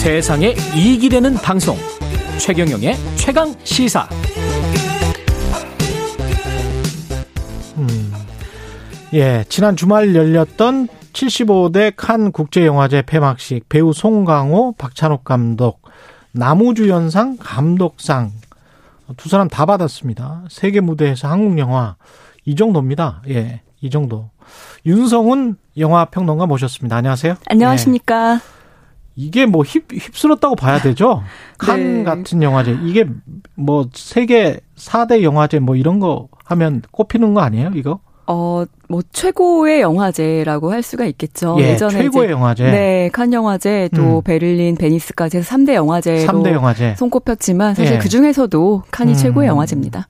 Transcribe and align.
세상에 0.00 0.54
이익이 0.74 1.10
되는 1.10 1.34
방송 1.34 1.76
최경영의 2.38 2.94
최강 3.16 3.54
시사 3.64 4.08
음, 7.76 8.12
예, 9.12 9.44
지난 9.50 9.76
주말 9.76 10.14
열렸던 10.14 10.88
75대 11.12 11.92
칸 11.94 12.32
국제영화제 12.32 13.02
폐막식 13.02 13.68
배우 13.68 13.92
송강호, 13.92 14.76
박찬욱 14.78 15.22
감독, 15.22 15.82
나무주연상, 16.32 17.36
감독상 17.38 18.32
두 19.18 19.28
사람 19.28 19.48
다 19.48 19.66
받았습니다. 19.66 20.44
세계 20.48 20.80
무대에서 20.80 21.28
한국 21.28 21.58
영화 21.58 21.96
이 22.46 22.56
정도입니다. 22.56 23.20
예, 23.28 23.60
이 23.82 23.90
정도. 23.90 24.30
윤성훈 24.86 25.56
영화 25.76 26.06
평론가 26.06 26.46
모셨습니다. 26.46 26.96
안녕하세요. 26.96 27.34
안녕하십니까. 27.50 28.36
예. 28.36 28.59
이게 29.20 29.46
뭐 29.46 29.62
휩, 29.62 29.84
휩쓸었다고 29.92 30.56
봐야 30.56 30.80
되죠? 30.82 31.22
칸 31.58 31.98
네. 31.98 32.04
같은 32.04 32.42
영화제. 32.42 32.78
이게 32.82 33.06
뭐 33.54 33.88
세계 33.92 34.60
4대 34.76 35.22
영화제 35.22 35.58
뭐 35.58 35.76
이런 35.76 36.00
거 36.00 36.28
하면 36.44 36.82
꼽히는 36.90 37.34
거 37.34 37.40
아니에요, 37.40 37.70
이거? 37.74 38.00
어, 38.26 38.64
뭐 38.88 39.02
최고의 39.12 39.80
영화제라고 39.80 40.70
할 40.72 40.82
수가 40.82 41.04
있겠죠. 41.06 41.56
예, 41.58 41.76
전에 41.76 42.02
최고의 42.02 42.30
영화제. 42.30 42.70
네, 42.70 43.10
칸 43.12 43.32
영화제 43.32 43.88
또 43.94 44.18
음. 44.18 44.22
베를린, 44.22 44.76
베니스까지 44.76 45.38
해서 45.38 45.56
3대 45.56 45.74
영화제로 45.74 46.32
3대 46.32 46.52
영화제. 46.52 46.94
손꼽혔지만 46.96 47.74
사실 47.74 47.94
예. 47.94 47.98
그 47.98 48.08
중에서도 48.08 48.84
칸이 48.92 49.12
음. 49.12 49.16
최고의 49.16 49.48
영화제입니다. 49.48 50.08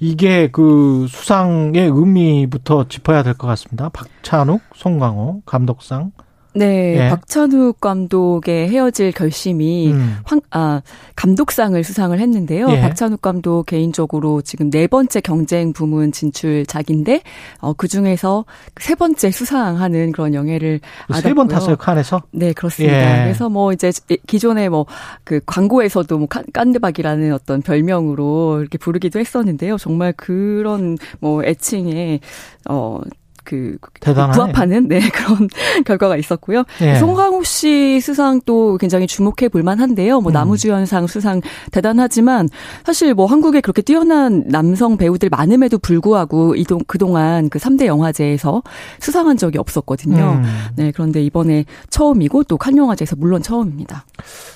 이게 0.00 0.48
그 0.50 1.06
수상의 1.08 1.88
의미부터 1.88 2.88
짚어야 2.88 3.22
될 3.22 3.34
것 3.34 3.46
같습니다. 3.46 3.88
박찬욱, 3.90 4.60
송강호 4.74 5.42
감독상 5.46 6.10
네, 6.54 7.06
예. 7.06 7.08
박찬욱 7.10 7.80
감독의 7.80 8.68
헤어질 8.68 9.12
결심이 9.12 9.92
음. 9.92 10.18
황, 10.24 10.40
아, 10.50 10.82
감독상을 11.16 11.82
수상을 11.82 12.18
했는데요. 12.18 12.70
예. 12.70 12.80
박찬욱 12.80 13.20
감독 13.20 13.66
개인적으로 13.66 14.40
지금 14.42 14.70
네 14.70 14.86
번째 14.86 15.20
경쟁 15.20 15.72
부문 15.72 16.12
진출 16.12 16.64
작인데 16.66 17.22
어, 17.58 17.72
그 17.72 17.88
중에서 17.88 18.44
세 18.80 18.94
번째 18.94 19.30
수상하는 19.30 20.12
그런 20.12 20.34
영예를 20.34 20.80
세 21.20 21.34
번 21.34 21.48
탔어요 21.48 21.76
칸에서? 21.76 22.22
네, 22.30 22.52
그렇습니다. 22.52 23.20
예. 23.20 23.24
그래서 23.24 23.48
뭐 23.48 23.72
이제 23.72 23.90
기존에 24.26 24.68
뭐 24.68 24.86
그 25.24 25.40
광고에서도 25.46 26.18
뭐 26.18 26.28
깐드박이라는 26.52 27.32
어떤 27.32 27.62
별명으로 27.62 28.60
이렇게 28.60 28.78
부르기도 28.78 29.18
했었는데요. 29.18 29.76
정말 29.78 30.12
그런 30.12 30.96
뭐 31.20 31.42
애칭에 31.44 32.20
어 32.68 33.00
그 33.44 33.76
대단하네. 34.00 34.32
부합하는 34.32 34.88
네 34.88 35.00
그런 35.14 35.48
결과가 35.84 36.16
있었고요. 36.16 36.64
예. 36.80 36.96
송강호 36.96 37.44
씨 37.44 38.00
수상도 38.00 38.76
굉장히 38.78 39.06
주목해 39.06 39.48
볼 39.52 39.62
만한데요. 39.62 40.20
뭐 40.20 40.32
음. 40.32 40.34
나무주연상 40.34 41.06
수상 41.06 41.40
대단하지만 41.70 42.48
사실 42.84 43.14
뭐 43.14 43.26
한국에 43.26 43.60
그렇게 43.60 43.82
뛰어난 43.82 44.42
남성 44.48 44.96
배우들 44.96 45.28
많음에도 45.28 45.78
불구하고 45.78 46.56
이동 46.56 46.80
그동안 46.86 47.48
그 47.50 47.58
3대 47.60 47.86
영화제에서 47.86 48.62
수상한 48.98 49.36
적이 49.36 49.58
없었거든요. 49.58 50.40
음. 50.42 50.44
네 50.76 50.90
그런데 50.92 51.22
이번에 51.22 51.64
처음이고 51.90 52.42
또 52.44 52.56
칸 52.64 52.78
영화제에서 52.78 53.16
물론 53.16 53.42
처음입니다. 53.42 54.06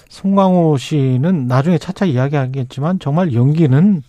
송강호 0.09 0.78
씨는 0.78 1.47
나중에 1.47 1.77
차차 1.77 2.06
이야기하겠지만 2.06 2.98
정말 3.00 3.34
연기는 3.34 4.03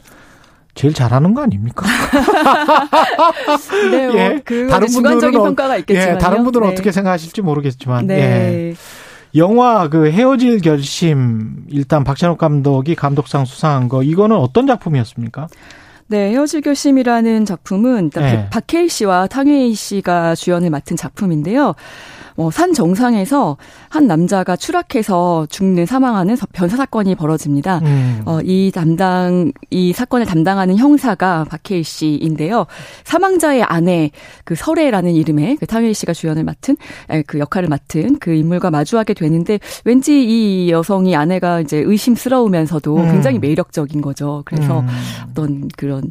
제일 0.75 0.93
잘하는 0.93 1.33
거 1.33 1.41
아닙니까? 1.41 1.85
네, 3.91 4.07
뭐 4.07 4.17
예. 4.17 4.41
그 4.45 4.67
다른 4.67 4.87
분들은 4.87 5.31
평가가 5.31 5.77
있겠지만 5.77 6.15
예, 6.15 6.17
다른 6.17 6.43
분들은 6.43 6.67
네. 6.67 6.73
어떻게 6.73 6.91
생각하실지 6.91 7.41
모르겠지만 7.41 8.07
네. 8.07 8.15
예. 8.15 8.75
영화 9.35 9.89
그 9.89 10.09
헤어질 10.09 10.59
결심 10.59 11.65
일단 11.69 12.03
박찬욱 12.03 12.37
감독이 12.37 12.95
감독상 12.95 13.45
수상한 13.45 13.89
거 13.89 14.03
이거는 14.03 14.35
어떤 14.35 14.67
작품이었습니까? 14.67 15.47
네, 16.07 16.31
헤어질 16.31 16.61
결심이라는 16.61 17.45
작품은 17.45 18.09
네. 18.09 18.49
박해일 18.49 18.89
씨와 18.89 19.27
탕웨이 19.27 19.75
씨가 19.75 20.33
주연을 20.33 20.71
맡은 20.71 20.97
작품인데요. 20.97 21.75
어, 22.39 22.49
산 22.51 22.71
정상에서 22.71 23.57
한 23.89 24.07
남자가 24.07 24.55
추락해서 24.55 25.45
죽는 25.49 25.85
사망하는 25.85 26.37
변사 26.53 26.77
사건이 26.77 27.15
벌어집니다. 27.15 27.79
음. 27.79 28.21
어, 28.25 28.39
이 28.45 28.71
담당 28.73 29.51
이 29.69 29.91
사건을 29.91 30.25
담당하는 30.25 30.77
형사가 30.77 31.43
박해일 31.49 31.83
씨인데요. 31.83 32.65
사망자의 33.03 33.63
아내 33.63 34.11
그 34.45 34.55
설애라는 34.55 35.11
이름의 35.11 35.57
그 35.57 35.65
탕웨이 35.65 35.93
씨가 35.93 36.13
주연을 36.13 36.45
맡은 36.45 36.77
그 37.27 37.39
역할을 37.39 37.67
맡은 37.67 38.19
그 38.19 38.33
인물과 38.33 38.71
마주하게 38.71 39.15
되는데 39.15 39.59
왠지 39.83 40.23
이 40.23 40.71
여성이 40.71 41.17
아내가 41.17 41.59
이제 41.59 41.77
의심스러우면서도 41.77 42.95
음. 42.95 43.11
굉장히 43.11 43.39
매력적인 43.39 43.99
거죠. 43.99 44.43
그래서 44.45 44.79
음. 44.79 44.87
어떤 45.29 45.67
그런 45.75 46.09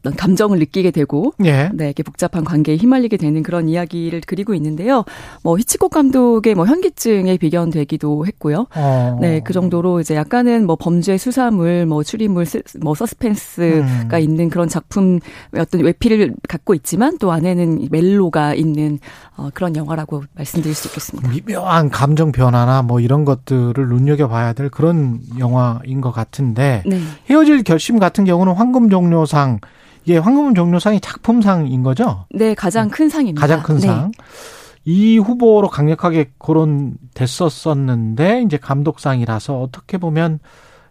어떤 0.00 0.14
감정을 0.14 0.58
느끼게 0.58 0.90
되고 0.90 1.32
예. 1.44 1.70
네, 1.74 1.86
이렇게 1.86 2.02
복잡한 2.02 2.44
관계에 2.44 2.76
휘말리게 2.76 3.16
되는 3.16 3.42
그런 3.42 3.68
이야기를 3.68 4.22
그리고 4.26 4.54
있는데요. 4.54 5.04
뭐 5.42 5.58
히치콕 5.58 5.90
감독의 5.90 6.54
뭐 6.54 6.66
현기증에 6.66 7.36
비견되기도 7.36 8.26
했고요. 8.26 8.66
어. 8.74 9.18
네, 9.20 9.40
그 9.40 9.52
정도로 9.52 10.00
이제 10.00 10.14
약간은 10.14 10.66
뭐 10.66 10.76
범죄 10.76 11.16
수사물, 11.18 11.86
뭐 11.86 12.02
추리물, 12.02 12.46
뭐 12.80 12.94
서스펜스가 12.94 14.16
음. 14.16 14.20
있는 14.20 14.48
그런 14.48 14.68
작품 14.68 15.18
어떤 15.56 15.80
외피를 15.80 16.34
갖고 16.48 16.74
있지만 16.74 17.18
또 17.18 17.32
안에는 17.32 17.88
멜로가 17.90 18.54
있는 18.54 18.98
어, 19.36 19.50
그런 19.52 19.76
영화라고 19.76 20.22
말씀드릴 20.34 20.74
수 20.74 20.88
있겠습니다. 20.88 21.28
미묘한 21.30 21.90
감정 21.90 22.32
변화나 22.32 22.82
뭐 22.82 23.00
이런 23.00 23.24
것들을 23.24 23.88
눈여겨봐야 23.88 24.52
될 24.52 24.68
그런 24.68 25.20
영화인 25.38 26.00
것 26.00 26.12
같은데 26.12 26.82
네. 26.86 27.00
헤어질 27.28 27.62
결심 27.62 27.98
같은 27.98 28.24
경우는 28.24 28.54
황금 28.54 28.90
종려상 28.90 29.58
이게 30.08 30.16
황금 30.16 30.54
종려상이 30.54 31.00
작품상인 31.00 31.82
거죠? 31.82 32.24
네, 32.30 32.54
가장 32.54 32.88
큰 32.88 33.10
상입니다. 33.10 33.42
가장 33.42 33.62
큰 33.62 33.78
상. 33.78 34.10
네. 34.10 34.18
이 34.86 35.18
후보로 35.18 35.68
강력하게 35.68 36.30
거론됐었었는데 36.38 38.40
이제 38.46 38.56
감독상이라서 38.56 39.60
어떻게 39.60 39.98
보면 39.98 40.38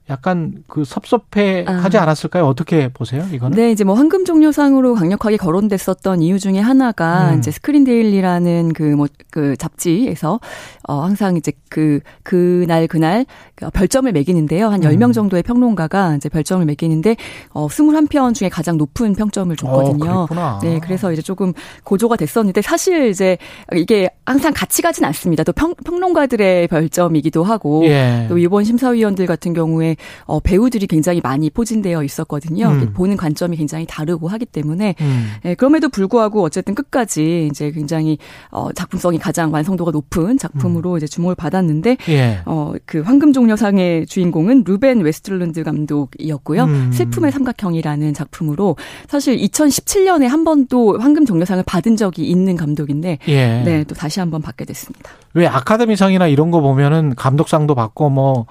약간 0.09 0.63
그 0.68 0.85
섭섭해 0.85 1.66
하지 1.68 1.97
아. 1.97 2.03
않았을까요? 2.03 2.45
어떻게 2.45 2.88
보세요, 2.88 3.25
이거는? 3.31 3.57
네, 3.57 3.72
이제 3.72 3.84
뭐 3.84 3.94
황금 3.95 4.23
종려상으로 4.23 4.95
강력하게 4.95 5.35
거론됐었던 5.38 6.22
이유 6.22 6.40
중에 6.40 6.59
하나가 6.59 7.31
음. 7.31 7.40
이제 7.40 7.51
스크린 7.51 7.84
데일리라는 7.84 8.72
그 8.73 8.84
뭐그 8.84 8.95
뭐, 8.95 9.07
그 9.31 9.57
잡지에서 9.57 10.40
어 10.88 11.01
항상 11.01 11.35
이제 11.35 11.51
그 11.69 12.00
그날 12.23 12.88
그날 12.88 13.25
별점을 13.73 14.09
매기는데요. 14.09 14.69
한 14.69 14.79
10명 14.81 15.07
음. 15.07 15.12
정도의 15.12 15.44
평론가가 15.44 16.16
이제 16.16 16.29
별점을 16.29 16.66
매기는데 16.66 17.18
어 17.51 17.68
21편 17.68 18.34
중에 18.34 18.47
가장 18.47 18.78
높은 18.78 19.13
평점을 19.13 19.53
줬거든요. 19.57 20.28
어, 20.29 20.59
네, 20.63 20.79
그래서 20.79 21.12
이제 21.12 21.22
조금 21.22 21.51
고조가 21.84 22.16
됐었는데 22.16 22.62
사실 22.62 23.09
이제 23.09 23.38
이게 23.75 24.09
항상 24.25 24.53
같이 24.53 24.81
가진 24.81 25.03
않습니다. 25.06 25.44
또 25.44 25.51
평, 25.51 25.74
평론가들의 25.75 26.68
별점이기도 26.69 27.44
하고 27.44 27.84
예. 27.85 28.25
또 28.29 28.38
이번 28.38 28.63
심사위원들 28.63 29.25
같은 29.25 29.53
경우에 29.53 29.97
어, 30.25 30.40
배우들이 30.40 30.88
굉장히 30.88 31.22
많이 31.22 31.50
포진되어 31.50 32.03
있었거든요. 32.03 32.68
음. 32.68 32.94
보는 32.94 33.18
관점이 33.18 33.58
굉장히 33.58 33.85
다르고 33.85 34.28
하기 34.28 34.46
때문에 34.46 34.96
음. 35.02 35.28
예, 35.46 35.56
그럼에도 35.56 35.90
불구하고 35.90 36.44
어쨌든 36.44 36.75
끝까지 36.75 37.47
이제 37.52 37.72
굉장히 37.72 38.18
어, 38.50 38.72
작품성이 38.74 39.18
가장 39.18 39.52
완성도가 39.53 39.91
높은 39.91 40.38
작품으로 40.38 40.94
음. 40.94 40.97
이제 40.97 41.07
주목을 41.07 41.36
받았는데 41.36 41.97
예. 42.09 42.40
어, 42.46 42.74
그 42.86 43.02
황금 43.02 43.34
종려상의 43.34 44.06
주인공은 44.07 44.63
루벤 44.66 45.02
외스틀룬드 45.02 45.64
감독이었고요. 45.63 46.63
음. 46.63 46.91
슬픔의 46.94 47.31
삼각형이라는 47.31 48.13
작품으로 48.13 48.75
사실 49.07 49.38
2017년에 49.38 50.28
한 50.28 50.44
번 50.44 50.75
또 50.75 51.00
황금 51.00 51.25
종려상을 51.25 51.63
받은 51.66 51.95
적이 51.95 52.25
있는 52.27 52.56
감독인데 52.56 53.19
예. 53.27 53.63
네, 53.63 53.83
또 53.83 53.95
다시 53.95 54.19
한번 54.19 54.42
받게 54.42 54.66
됐습니다. 54.66 55.12
왜 55.33 55.48
아카데미상이나 55.48 56.27
이런 56.27 56.51
거 56.51 56.62
보면은 56.62 57.16
감독상도 57.16 57.75
받고 57.75 58.10
뭐 58.10 58.45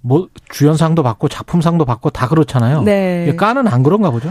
뭐 0.00 0.28
주연상도 0.50 1.02
받고 1.02 1.28
작품상도 1.28 1.84
받고 1.84 2.10
다 2.10 2.28
그렇잖아요. 2.28 2.82
네. 2.82 3.34
까는 3.36 3.66
안 3.68 3.82
그런가 3.82 4.10
보죠. 4.10 4.30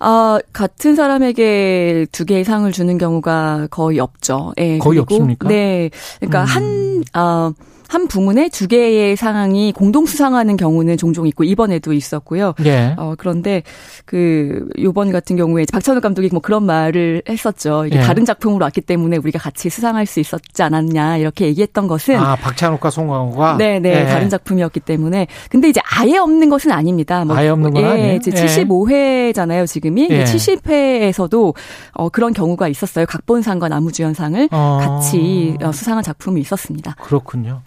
아, 0.00 0.38
같은 0.52 0.94
사람에게 0.94 2.06
두 2.12 2.24
개의 2.24 2.44
상을 2.44 2.70
주는 2.70 2.98
경우가 2.98 3.68
거의 3.70 3.98
없죠. 3.98 4.52
예. 4.58 4.78
거의 4.78 4.98
없습니까? 5.00 5.48
네. 5.48 5.90
그러니까 6.20 6.42
음. 6.42 6.46
한, 6.46 7.04
아, 7.14 7.52
한 7.88 8.06
부문에 8.06 8.50
두 8.50 8.68
개의 8.68 9.16
상황이 9.16 9.72
공동 9.72 10.04
수상하는 10.04 10.56
경우는 10.58 10.98
종종 10.98 11.26
있고 11.26 11.42
이번에도 11.42 11.94
있었고요. 11.94 12.54
예. 12.66 12.94
어 12.98 13.14
그런데 13.16 13.62
그 14.04 14.68
요번 14.80 15.10
같은 15.10 15.36
경우에 15.36 15.64
박찬욱 15.72 16.02
감독이 16.02 16.28
뭐 16.30 16.40
그런 16.40 16.64
말을 16.64 17.22
했었죠. 17.28 17.86
이게 17.86 17.96
예. 17.96 18.02
다른 18.02 18.26
작품으로 18.26 18.62
왔기 18.64 18.82
때문에 18.82 19.16
우리가 19.16 19.38
같이 19.38 19.70
수상할 19.70 20.04
수 20.04 20.20
있었지 20.20 20.62
않았냐 20.62 21.16
이렇게 21.16 21.46
얘기했던 21.46 21.88
것은 21.88 22.16
아 22.16 22.36
박찬욱과 22.36 22.90
송강호가 22.90 23.56
네네 23.56 23.88
예. 23.88 24.04
다른 24.04 24.28
작품이었기 24.28 24.80
때문에 24.80 25.26
근데 25.48 25.70
이제 25.70 25.80
아예 25.96 26.18
없는 26.18 26.50
것은 26.50 26.70
아닙니다. 26.70 27.24
뭐 27.24 27.36
아예 27.36 27.48
없는 27.48 27.72
건 27.72 27.82
예, 27.82 27.86
아니에요. 27.86 28.14
이제 28.16 28.30
75회잖아요 28.30 29.66
지금이 29.66 30.08
예. 30.10 30.24
70회에서도 30.24 31.54
어 31.92 32.08
그런 32.10 32.34
경우가 32.34 32.68
있었어요. 32.68 33.06
각본상과 33.06 33.68
나무주연상을 33.68 34.48
어. 34.52 34.78
같이 34.82 35.56
어, 35.62 35.72
수상한 35.72 36.04
작품이 36.04 36.40
있었습니다. 36.42 36.94
그렇군요. 37.02 37.62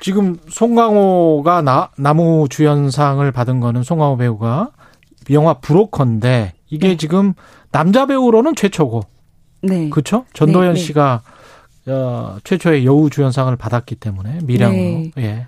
지금 0.00 0.38
송강호가 0.48 1.62
나, 1.62 1.90
나무 1.96 2.46
주연상을 2.50 3.30
받은 3.32 3.60
거는 3.60 3.82
송강호 3.82 4.18
배우가 4.18 4.70
영화 5.30 5.54
브로커인데 5.54 6.52
이게 6.68 6.88
네. 6.88 6.96
지금 6.96 7.34
남자 7.70 8.06
배우로는 8.06 8.54
최초고. 8.54 9.02
네. 9.62 9.88
그렇죠? 9.88 10.26
전도연 10.34 10.74
네, 10.74 10.78
네. 10.78 10.84
씨가 10.84 11.22
어, 11.86 12.36
최초의 12.44 12.84
여우 12.86 13.10
주연상을 13.10 13.54
받았기 13.56 13.96
때문에 13.96 14.40
미량으로. 14.42 14.82
네. 14.82 15.12
예. 15.18 15.46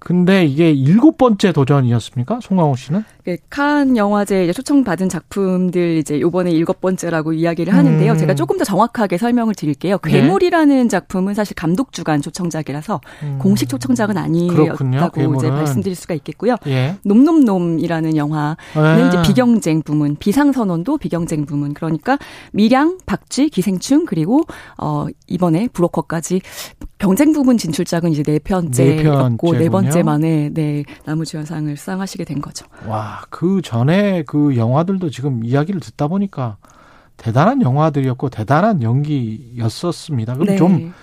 근데 0.00 0.46
이게 0.46 0.72
일곱 0.72 1.18
번째 1.18 1.52
도전이었습니까? 1.52 2.40
송강호 2.42 2.74
씨는? 2.76 3.04
네, 3.24 3.36
칸 3.50 3.96
영화제 3.96 4.44
이제 4.44 4.52
초청받은 4.52 5.10
작품들 5.10 5.98
이제 5.98 6.20
요번에 6.20 6.50
일곱 6.50 6.80
번째라고 6.80 7.34
이야기를 7.34 7.74
하는데요. 7.74 8.12
음. 8.12 8.18
제가 8.18 8.34
조금 8.34 8.56
더 8.56 8.64
정확하게 8.64 9.18
설명을 9.18 9.54
드릴게요. 9.54 9.98
네. 10.02 10.10
괴물이라는 10.10 10.82
네. 10.84 10.88
작품은 10.88 11.34
사실 11.34 11.54
감독 11.54 11.92
주간 11.92 12.22
초청작이라서 12.22 13.00
음. 13.22 13.38
공식 13.40 13.68
초청작은 13.68 14.16
아니었다고 14.16 15.34
이제 15.34 15.50
말씀드릴 15.50 15.94
수가 15.94 16.14
있겠고요. 16.14 16.56
예. 16.66 16.96
놈놈놈이라는 17.04 18.16
영화는 18.16 18.56
예. 18.76 19.08
이제 19.08 19.22
비경쟁 19.22 19.82
부문, 19.82 20.16
비상선언도 20.16 20.96
비경쟁 20.96 21.44
부문. 21.44 21.74
그러니까 21.74 22.18
미량, 22.52 22.98
박쥐, 23.04 23.50
기생충 23.50 24.06
그리고 24.06 24.42
어 24.78 25.06
이번에 25.26 25.68
브로커까지 25.72 26.40
경쟁 26.98 27.32
부분 27.32 27.58
진출작은 27.58 28.12
이제 28.12 28.22
네 28.22 28.38
편째였고 28.38 29.52
네, 29.52 29.58
네 29.58 29.68
번째 29.68 29.89
만에 30.02 30.50
네 30.52 30.84
나무주연상을 31.04 31.76
수상하시게 31.76 32.24
된 32.24 32.40
거죠. 32.40 32.66
와, 32.86 33.22
그 33.30 33.60
전에 33.62 34.22
그 34.26 34.56
영화들도 34.56 35.10
지금 35.10 35.44
이야기를 35.44 35.80
듣다 35.80 36.08
보니까 36.08 36.56
대단한 37.16 37.60
영화들이었고 37.62 38.30
대단한 38.30 38.82
연기였었습니다. 38.82 40.34
그럼 40.34 40.46
네. 40.46 40.56
좀 40.56 40.94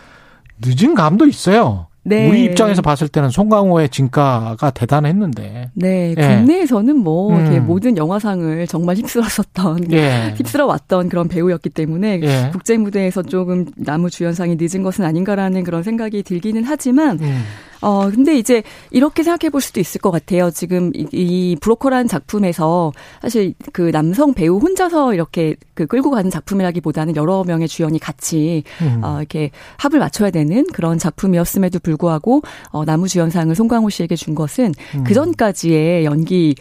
늦은 0.63 0.95
감도 0.95 1.25
있어요. 1.27 1.87
네. 2.07 2.29
우리 2.29 2.45
입장에서 2.45 2.81
봤을 2.81 3.09
때는 3.09 3.29
송강호의 3.29 3.89
진가가 3.89 4.71
대단했는데. 4.71 5.71
네, 5.73 6.15
예. 6.17 6.37
국내에서는 6.37 6.95
뭐 6.97 7.35
음. 7.35 7.65
모든 7.67 7.97
영화상을 7.97 8.65
정말 8.67 8.95
휩쓸었었던, 8.95 9.91
예. 9.91 10.33
휩쓸어왔던 10.39 11.09
그런 11.09 11.27
배우였기 11.27 11.69
때문에 11.69 12.21
예. 12.23 12.49
국제 12.53 12.77
무대에서 12.77 13.23
조금 13.23 13.65
나무 13.75 14.09
주연상이 14.09 14.55
늦은 14.57 14.83
것은 14.83 15.03
아닌가라는 15.03 15.65
그런 15.65 15.83
생각이 15.83 16.23
들기는 16.23 16.63
하지만. 16.63 17.19
음. 17.19 17.43
어, 17.81 18.09
근데 18.09 18.37
이제 18.37 18.63
이렇게 18.91 19.23
생각해 19.23 19.49
볼 19.49 19.61
수도 19.61 19.79
있을 19.79 20.01
것 20.01 20.11
같아요. 20.11 20.51
지금 20.51 20.91
이, 20.93 21.07
이 21.11 21.57
브로커라는 21.59 22.07
작품에서 22.07 22.91
사실 23.21 23.53
그 23.73 23.91
남성 23.91 24.33
배우 24.33 24.57
혼자서 24.57 25.13
이렇게 25.13 25.55
그 25.73 25.85
끌고 25.85 26.09
가는 26.09 26.29
작품이라기보다는 26.29 27.15
여러 27.15 27.43
명의 27.43 27.67
주연이 27.67 27.99
같이 27.99 28.63
음. 28.81 29.01
어, 29.03 29.17
이렇게 29.19 29.51
합을 29.77 29.99
맞춰야 29.99 30.31
되는 30.31 30.65
그런 30.73 30.97
작품이었음에도 30.97 31.79
불구하고 31.79 32.41
어, 32.71 32.85
나무주연상을 32.85 33.53
송강호 33.55 33.89
씨에게 33.89 34.15
준 34.15 34.35
것은 34.35 34.73
음. 34.95 35.03
그 35.03 35.13
전까지의 35.13 36.05
연기 36.05 36.55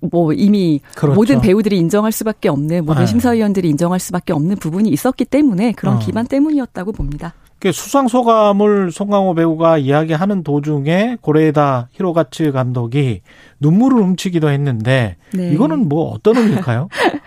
뭐 0.00 0.32
이미 0.32 0.80
그렇죠. 0.96 1.14
모든 1.14 1.40
배우들이 1.40 1.76
인정할 1.78 2.12
수밖에 2.12 2.48
없는 2.48 2.84
모든 2.84 3.02
네. 3.02 3.06
심사위원들이 3.06 3.68
인정할 3.68 4.00
수밖에 4.00 4.32
없는 4.32 4.56
부분이 4.56 4.88
있었기 4.90 5.26
때문에 5.26 5.72
그런 5.72 5.96
어. 5.96 5.98
기반 5.98 6.26
때문이었다고 6.26 6.92
봅니다. 6.92 7.34
수상 7.70 8.08
소감을 8.08 8.90
송강호 8.90 9.34
배우가 9.34 9.78
이야기하는 9.78 10.42
도중에 10.42 11.18
고레다 11.20 11.88
히로가츠 11.92 12.50
감독이 12.50 13.20
눈물을 13.60 13.98
훔치기도 14.02 14.48
했는데 14.50 15.16
네. 15.32 15.52
이거는 15.52 15.88
뭐 15.88 16.10
어떤 16.10 16.36
의미일까요? 16.36 16.88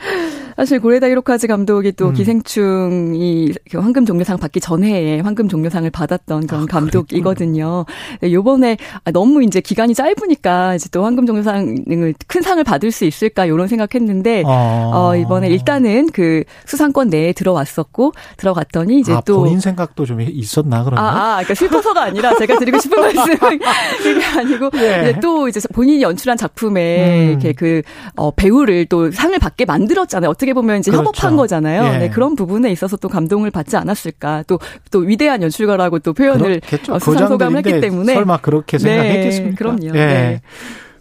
사실 0.56 0.80
고레다 0.80 1.08
히로카즈 1.08 1.48
감독이 1.48 1.92
또 1.92 2.10
음. 2.10 2.14
기생충이 2.14 3.54
그 3.70 3.78
황금 3.78 4.06
종려상 4.06 4.38
받기 4.38 4.62
전에 4.62 5.20
황금 5.20 5.50
종려상을 5.50 5.90
받았던 5.90 6.48
그런 6.48 6.64
아, 6.64 6.66
감독이거든요. 6.66 7.86
네, 8.22 8.32
요번에 8.32 8.78
아, 9.04 9.12
너무 9.12 9.44
이제 9.44 9.60
기간이 9.60 9.94
짧으니까 9.94 10.76
이제 10.76 10.88
또 10.92 11.04
황금 11.04 11.26
종려상을 11.26 12.14
큰 12.28 12.42
상을 12.42 12.64
받을 12.64 12.92
수 12.92 13.06
있을까 13.06 13.46
이런 13.46 13.68
생각했는데 13.68 14.44
아. 14.46 14.92
어 14.94 15.16
이번에 15.18 15.50
일단은 15.50 16.10
그 16.12 16.44
수상권 16.66 17.10
내에 17.10 17.34
들어왔었고 17.34 18.14
들어갔더니 18.38 19.00
이제 19.00 19.14
아, 19.14 19.22
또 19.26 19.42
본인 19.42 19.60
생각도 19.60 20.06
좀 20.06 20.22
있었나 20.22 20.84
그러면? 20.84 21.04
아, 21.04 21.10
아 21.10 21.32
그러니까 21.36 21.54
슬퍼서가 21.56 22.04
아니라 22.04 22.36
제가 22.36 22.58
드리고 22.60 22.80
싶은 22.80 23.00
말씀은 23.02 23.60
그게 24.02 24.26
아니고 24.26 24.70
예. 24.76 25.02
이제 25.02 25.20
또 25.22 25.50
이제 25.50 25.60
본인이 25.74 26.02
연출한 26.02 26.38
작품에 26.38 27.26
음. 27.26 27.30
이렇게 27.32 27.54
그 27.54 27.82
어, 28.16 28.32
배우를 28.32 28.86
또 28.86 29.12
상을 29.12 29.38
받게 29.38 29.66
만들었잖아요. 29.66 30.30
어떻게 30.30 30.45
어떻게 30.46 30.54
보면 30.54 30.80
이제 30.80 30.92
그렇죠. 30.92 31.08
협업한 31.08 31.36
거잖아요. 31.36 31.96
예. 31.96 31.98
네, 31.98 32.10
그런 32.10 32.36
부분에 32.36 32.72
있어서 32.72 32.96
또 32.98 33.10
감동을 33.10 33.50
받지 33.50 33.76
않았을까. 33.76 34.44
또, 34.48 34.60
또 34.92 35.00
위대한 35.00 35.42
연출가라고 35.42 36.00
또 36.00 36.14
표현을 36.14 36.62
어, 36.90 37.00
수상 37.00 37.28
소감을 37.28 37.58
했기 37.58 37.82
때문에. 37.82 38.14
설마 38.14 38.38
그렇게 38.38 38.78
생각했겠습니까? 38.78 39.50
네, 39.50 39.56
그럼요. 39.56 39.98
예. 39.98 40.06
네. 40.06 40.42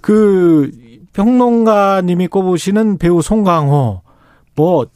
그 0.00 0.70
평론가님이 1.12 2.26
꼽으시는 2.28 2.98
배우 2.98 3.22
송강호 3.22 4.00
뭐 4.56 4.86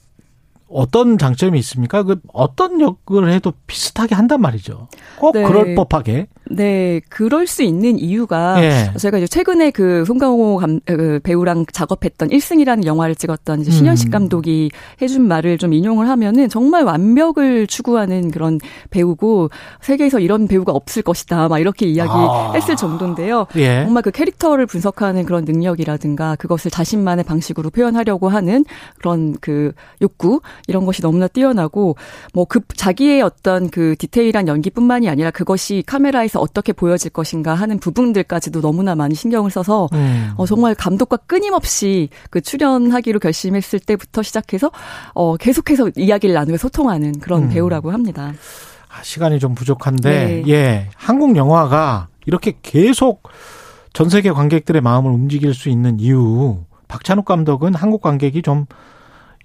어떤 0.68 1.18
장점이 1.18 1.58
있습니까? 1.60 2.02
그 2.02 2.16
어떤 2.32 2.80
역을 2.80 3.30
해도 3.30 3.52
비슷하게 3.66 4.14
한단 4.14 4.40
말이죠. 4.40 4.88
꼭 5.18 5.32
네. 5.32 5.44
그럴 5.44 5.74
법하게. 5.74 6.26
네, 6.50 7.00
그럴 7.08 7.46
수 7.46 7.62
있는 7.62 7.98
이유가 7.98 8.62
예. 8.62 8.92
제가 8.98 9.18
이제 9.18 9.26
최근에 9.26 9.70
그 9.70 10.04
송강호 10.04 10.56
감, 10.56 10.80
그 10.84 11.20
배우랑 11.22 11.66
작업했던 11.72 12.30
1승이라는 12.30 12.86
영화를 12.86 13.14
찍었던 13.14 13.60
이제 13.60 13.70
신현식 13.70 14.08
음. 14.08 14.10
감독이 14.10 14.70
해준 15.00 15.28
말을 15.28 15.58
좀 15.58 15.72
인용을 15.72 16.08
하면은 16.08 16.48
정말 16.48 16.82
완벽을 16.82 17.66
추구하는 17.66 18.30
그런 18.30 18.58
배우고 18.90 19.50
세계에서 19.80 20.18
이런 20.18 20.48
배우가 20.48 20.72
없을 20.72 21.02
것이다 21.02 21.48
막 21.48 21.58
이렇게 21.60 21.86
이야기했을 21.86 22.72
아. 22.72 22.76
정도인데요. 22.76 23.46
예. 23.56 23.84
정말 23.84 24.02
그 24.02 24.10
캐릭터를 24.10 24.66
분석하는 24.66 25.24
그런 25.24 25.44
능력이라든가 25.44 26.36
그것을 26.36 26.70
자신만의 26.72 27.24
방식으로 27.24 27.70
표현하려고 27.70 28.28
하는 28.28 28.64
그런 28.98 29.36
그 29.40 29.72
욕구 30.02 30.40
이런 30.66 30.84
것이 30.84 31.02
너무나 31.02 31.28
뛰어나고 31.28 31.94
뭐 32.34 32.48
그 32.48 32.60
자기의 32.74 33.22
어떤 33.22 33.68
그 33.70 33.94
디테일한 33.98 34.48
연기뿐만이 34.48 35.08
아니라 35.08 35.30
그것이 35.30 35.84
카메라에서 35.86 36.37
어떻게 36.38 36.72
보여질 36.72 37.10
것인가 37.10 37.54
하는 37.54 37.78
부분들까지도 37.78 38.60
너무나 38.60 38.94
많이 38.94 39.14
신경을 39.14 39.50
써서 39.50 39.88
음. 39.92 40.32
어, 40.36 40.46
정말 40.46 40.74
감독과 40.74 41.18
끊임없이 41.18 42.08
그 42.30 42.40
출연하기로 42.40 43.20
결심했을 43.20 43.80
때부터 43.80 44.22
시작해서 44.22 44.70
어, 45.14 45.36
계속해서 45.36 45.90
이야기를 45.96 46.34
나누며 46.34 46.56
소통하는 46.56 47.12
그런 47.20 47.44
음. 47.44 47.48
배우라고 47.48 47.90
합니다. 47.90 48.32
아, 48.88 49.02
시간이 49.02 49.38
좀 49.38 49.54
부족한데 49.54 50.42
네. 50.44 50.52
예 50.52 50.90
한국 50.96 51.36
영화가 51.36 52.08
이렇게 52.26 52.54
계속 52.62 53.22
전 53.92 54.08
세계 54.08 54.30
관객들의 54.30 54.80
마음을 54.80 55.10
움직일 55.10 55.54
수 55.54 55.68
있는 55.68 56.00
이유 56.00 56.58
박찬욱 56.88 57.24
감독은 57.24 57.74
한국 57.74 58.00
관객이 58.00 58.42
좀 58.42 58.66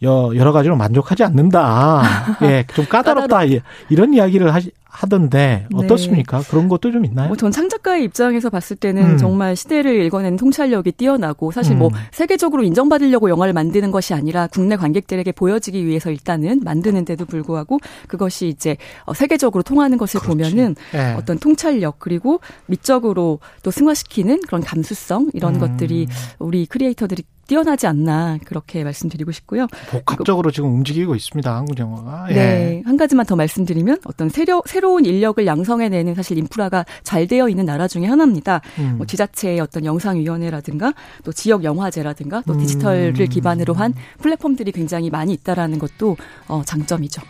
여러 0.04 0.52
가지로 0.52 0.76
만족하지 0.76 1.24
않는다. 1.24 2.04
예, 2.44 2.66
좀 2.76 2.86
까다롭다. 2.86 3.38
까다롭... 3.38 3.62
이런 3.90 4.14
이야기를 4.14 4.54
하시, 4.54 4.72
하던데 4.94 5.66
네. 5.70 5.78
어떻습니까? 5.78 6.40
네. 6.40 6.50
그런 6.50 6.70
것도 6.70 6.92
좀 6.92 7.04
있나요? 7.06 7.28
뭐 7.28 7.36
전 7.36 7.52
창작가의 7.52 8.04
입장에서 8.06 8.50
봤을 8.50 8.78
때는 8.78 9.14
음. 9.14 9.18
정말 9.18 9.56
시대를 9.56 10.06
읽어내는 10.06 10.38
통찰력이 10.38 10.94
뛰어나고 10.94 11.52
사실 11.52 11.76
뭐 11.76 11.90
음. 11.90 11.92
뭐 11.94 12.00
세계적으로 12.12 12.64
인정받으려고 12.64 13.30
영화를 13.30 13.54
만드는 13.54 13.92
것이 13.92 14.14
아니라 14.14 14.48
국내 14.48 14.78
관객들에게 14.78 15.32
보여지기 15.34 15.86
위해서 15.86 16.10
일단은 16.10 16.62
만드는데도 16.64 17.26
불구하고 17.26 17.80
그것이 18.08 18.48
이제 18.48 18.78
어, 19.06 19.14
세계적으로 19.14 19.64
통하는 19.64 19.98
것을 19.98 20.22
그렇지. 20.22 20.38
보면은 20.52 20.76
네. 20.94 21.16
어떤 21.16 21.38
통찰력 21.38 22.00
그리고 22.00 22.40
미적으로 22.68 23.40
또 23.64 23.72
승화시키는 23.72 24.42
그런 24.48 24.62
감수성 24.62 25.32
이런 25.34 25.56
음. 25.56 25.60
것들이 25.60 26.08
우리 26.40 26.66
크리에이터들이 26.66 27.24
뛰어나지 27.48 27.88
않나 27.88 28.38
그렇게 28.46 28.84
말씀드리고 28.84 29.32
싶고요. 29.32 29.68
복합적으로 29.90 30.50
지금 30.52 30.74
움직이고 30.74 31.14
있습니다. 31.14 31.54
한국 31.56 31.78
영화가. 31.78 32.28
예. 32.30 32.34
네. 32.34 32.84
한 32.86 32.96
가지만 32.96 33.26
더 33.26 33.36
말씀드리면 33.36 34.00
어떤 34.06 34.30
새로, 34.30 34.64
새로운 34.84 35.06
인력을 35.06 35.46
양성해내는 35.46 36.14
사실 36.14 36.38
인프라가 36.38 36.86
잘 37.04 37.26
되어 37.26 37.48
있는 37.48 37.66
나라 37.66 37.88
중에 37.88 38.06
하나입니다. 38.06 38.60
음. 38.80 38.96
뭐 38.98 39.06
지자체의 39.06 39.62
어떤 39.62 39.86
영상위원회라든가 39.86 40.94
또 41.24 41.32
지역 41.32 41.64
영화제라든가 41.64 42.44
또 42.46 42.58
디지털을 42.58 43.14
음. 43.18 43.26
기반으로 43.30 43.74
한 43.76 43.94
플랫폼들이 44.20 44.74
굉장히 44.74 45.10
많이 45.10 45.32
있다라는 45.32 45.80
것도 45.80 46.18
어, 46.50 46.64
장점이죠. 46.66 47.22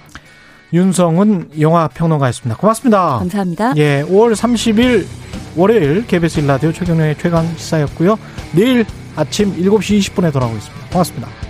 윤성은 0.73 1.51
영화 1.59 1.87
평론가였습니다. 1.87 2.59
고맙습니다. 2.59 3.19
감사합니다. 3.19 3.73
예, 3.77 4.03
5월 4.09 4.33
30일 4.33 5.05
월요일 5.55 6.07
KBS 6.07 6.39
일라디오 6.39 6.71
최경영의 6.71 7.19
최강 7.19 7.45
시사였고요. 7.55 8.17
내일 8.55 8.83
아침 9.15 9.55
7시 9.55 9.99
20분에 9.99 10.33
돌아오겠습니다. 10.33 10.89
고맙습니다. 10.89 11.42